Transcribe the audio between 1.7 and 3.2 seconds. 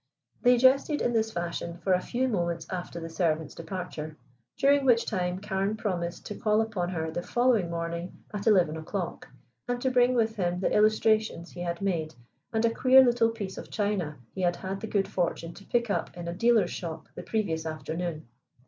for a few moments after the